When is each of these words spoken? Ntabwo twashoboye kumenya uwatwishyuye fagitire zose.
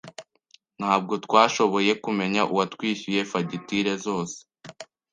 Ntabwo 0.79 1.13
twashoboye 1.25 1.91
kumenya 2.03 2.41
uwatwishyuye 2.53 3.21
fagitire 3.31 3.93
zose. 4.05 4.37